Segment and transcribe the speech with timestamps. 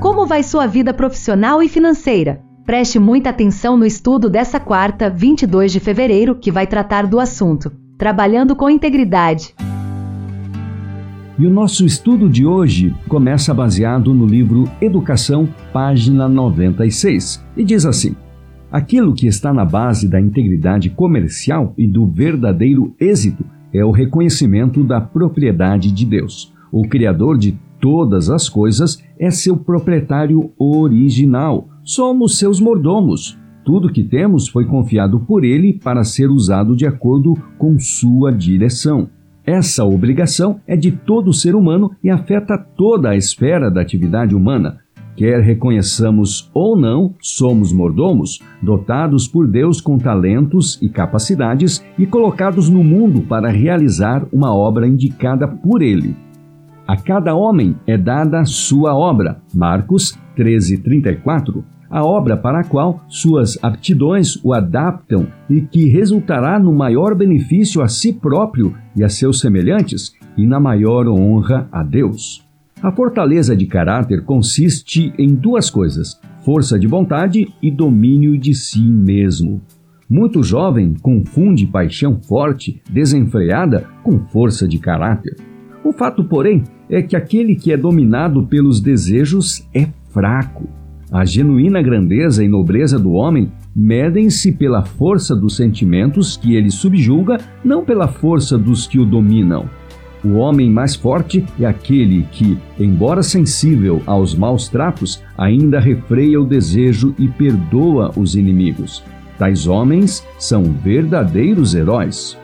[0.00, 2.40] Como vai sua vida profissional e financeira?
[2.64, 7.72] Preste muita atenção no estudo dessa quarta, 22 de fevereiro, que vai tratar do assunto
[7.98, 9.56] Trabalhando com Integridade.
[11.36, 17.84] E o nosso estudo de hoje começa baseado no livro Educação, página 96, e diz
[17.84, 18.14] assim:
[18.70, 24.84] Aquilo que está na base da integridade comercial e do verdadeiro êxito é o reconhecimento
[24.84, 26.56] da propriedade de Deus.
[26.72, 31.68] O Criador de todas as coisas é seu proprietário original.
[31.82, 33.38] Somos seus mordomos.
[33.64, 39.08] Tudo que temos foi confiado por ele para ser usado de acordo com sua direção.
[39.44, 44.78] Essa obrigação é de todo ser humano e afeta toda a esfera da atividade humana.
[45.16, 52.68] Quer reconheçamos ou não, somos mordomos, dotados por Deus com talentos e capacidades e colocados
[52.68, 56.14] no mundo para realizar uma obra indicada por Ele.
[56.88, 59.42] A cada homem é dada sua obra.
[59.54, 66.70] Marcos 13:34 a obra para a qual suas aptidões o adaptam e que resultará no
[66.72, 72.46] maior benefício a si próprio e a seus semelhantes e na maior honra a Deus.
[72.82, 78.82] A fortaleza de caráter consiste em duas coisas: força de vontade e domínio de si
[78.82, 79.60] mesmo.
[80.08, 85.47] Muito jovem confunde paixão forte, desenfreada, com força de caráter.
[85.88, 90.68] O fato, porém, é que aquele que é dominado pelos desejos é fraco.
[91.10, 97.38] A genuína grandeza e nobreza do homem medem-se pela força dos sentimentos que ele subjuga,
[97.64, 99.64] não pela força dos que o dominam.
[100.22, 106.44] O homem mais forte é aquele que, embora sensível aos maus tratos, ainda refreia o
[106.44, 109.02] desejo e perdoa os inimigos.
[109.38, 112.36] Tais homens são verdadeiros heróis.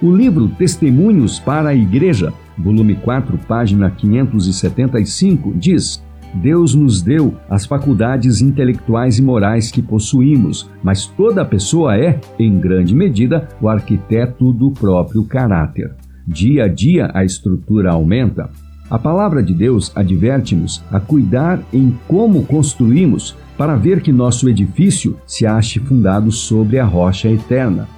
[0.00, 6.02] O livro Testemunhos para a Igreja, volume 4, página 575, diz:
[6.34, 12.58] Deus nos deu as faculdades intelectuais e morais que possuímos, mas toda pessoa é, em
[12.58, 15.92] grande medida, o arquiteto do próprio caráter.
[16.26, 18.50] Dia a dia a estrutura aumenta.
[18.90, 25.16] A palavra de Deus adverte-nos a cuidar em como construímos para ver que nosso edifício
[25.26, 27.88] se ache fundado sobre a rocha eterna.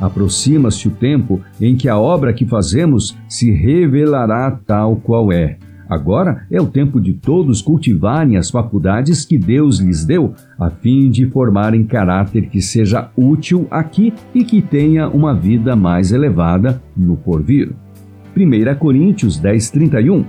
[0.00, 5.56] Aproxima-se o tempo em que a obra que fazemos se revelará tal qual é.
[5.88, 11.08] Agora é o tempo de todos cultivarem as faculdades que Deus lhes deu, a fim
[11.10, 17.16] de formarem caráter que seja útil aqui e que tenha uma vida mais elevada no
[17.16, 17.72] porvir.
[18.36, 20.24] 1 Coríntios 10:31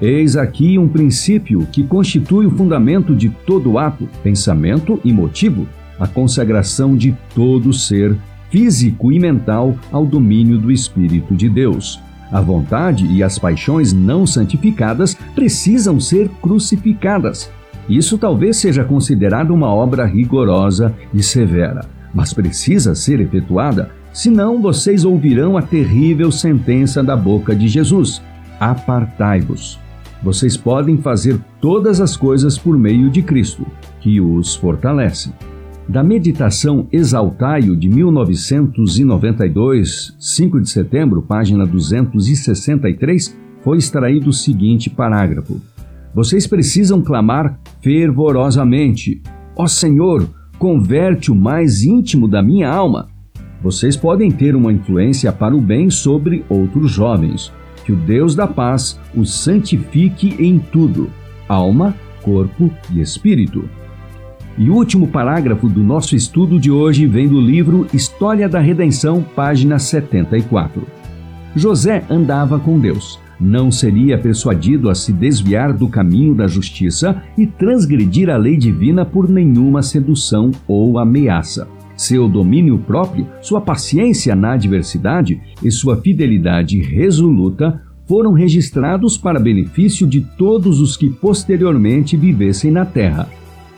[0.00, 5.66] Eis aqui um princípio que constitui o fundamento de todo ato, pensamento e motivo,
[5.98, 8.16] a consagração de todo ser,
[8.50, 12.00] físico e mental, ao domínio do Espírito de Deus.
[12.30, 17.50] A vontade e as paixões não santificadas precisam ser crucificadas.
[17.88, 21.84] Isso talvez seja considerado uma obra rigorosa e severa,
[22.14, 28.22] mas precisa ser efetuada, senão vocês ouvirão a terrível sentença da boca de Jesus:
[28.60, 29.78] Apartai-vos.
[30.22, 33.66] Vocês podem fazer todas as coisas por meio de Cristo,
[34.00, 35.32] que os fortalece.
[35.90, 45.60] Da meditação Exaltaio de 1992, 5 de setembro, página 263, foi extraído o seguinte parágrafo:
[46.14, 49.20] Vocês precisam clamar fervorosamente:
[49.56, 50.30] Ó Senhor,
[50.60, 53.08] converte o mais íntimo da minha alma.
[53.60, 57.52] Vocês podem ter uma influência para o bem sobre outros jovens.
[57.84, 61.10] Que o Deus da paz os santifique em tudo:
[61.48, 63.68] alma, corpo e espírito.
[64.60, 69.24] E o último parágrafo do nosso estudo de hoje vem do livro História da Redenção,
[69.34, 70.86] página 74.
[71.56, 73.18] José andava com Deus.
[73.40, 79.02] Não seria persuadido a se desviar do caminho da justiça e transgredir a lei divina
[79.02, 81.66] por nenhuma sedução ou ameaça.
[81.96, 90.06] Seu domínio próprio, sua paciência na adversidade e sua fidelidade resoluta foram registrados para benefício
[90.06, 93.26] de todos os que posteriormente vivessem na terra.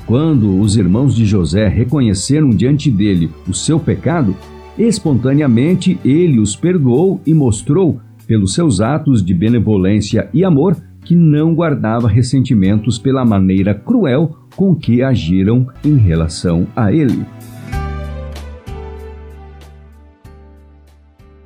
[0.07, 4.37] Quando os irmãos de José reconheceram diante dele o seu pecado,
[4.79, 11.55] espontaneamente ele os perdoou e mostrou, pelos seus atos de benevolência e amor, que não
[11.55, 17.25] guardava ressentimentos pela maneira cruel com que agiram em relação a ele.